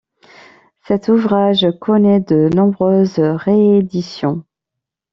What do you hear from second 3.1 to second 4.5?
rééditions.